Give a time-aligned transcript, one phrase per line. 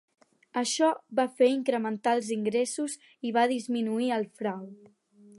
[0.59, 2.95] Això va fer incrementar els ingressos
[3.29, 4.65] i va disminuir el frau.